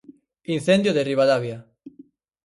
[0.55, 1.57] Incendio de Ribadavia.